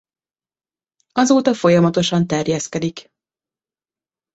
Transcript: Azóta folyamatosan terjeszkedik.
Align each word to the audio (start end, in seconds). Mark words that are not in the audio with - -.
Azóta 1.11 1.53
folyamatosan 1.53 2.27
terjeszkedik. 2.27 3.11